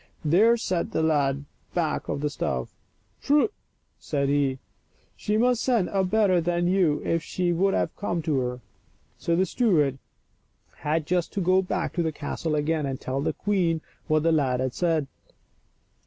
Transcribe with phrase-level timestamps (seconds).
[0.25, 1.45] There sat the lad
[1.75, 2.73] back of the stove."
[3.21, 3.51] Prut!
[3.99, 4.57] said he,"
[5.15, 8.61] she must send a better than you if she would have me come to her.*'
[9.19, 9.99] So the steward
[10.77, 14.31] had just to go back to the castle again and tell the queen what the
[14.31, 15.05] lad had said.